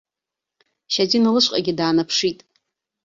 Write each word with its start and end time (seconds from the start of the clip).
Шьазина 0.93 1.29
лышҟагьы 1.35 1.73
даанаԥшит. 1.77 2.39